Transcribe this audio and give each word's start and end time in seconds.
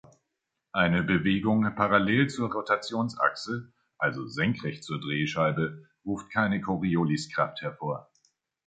Eine 0.71 1.03
Bewegung 1.03 1.75
parallel 1.75 2.27
zur 2.27 2.51
Rotationsachse, 2.51 3.71
also 3.99 4.25
senkrecht 4.25 4.83
zur 4.83 4.99
Drehscheibe, 4.99 5.85
ruft 6.03 6.31
keine 6.33 6.59
Corioliskraft 6.59 7.61
hervor. 7.61 8.09